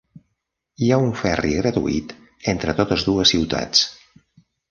Hi 0.83 0.87
ha 0.89 0.97
un 1.07 1.11
ferri 1.19 1.51
gratuït 1.57 2.15
entre 2.53 2.75
totes 2.81 3.05
dues 3.11 3.35
ciutats. 3.35 3.87